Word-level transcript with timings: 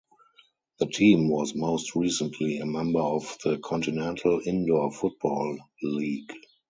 The 0.79 0.87
team 0.87 1.29
was 1.29 1.53
most 1.53 1.93
recently 1.95 2.57
a 2.57 2.65
member 2.65 3.01
of 3.01 3.37
the 3.43 3.59
Continental 3.59 4.41
Indoor 4.43 4.91
Football 4.91 5.59
League. 5.83 6.33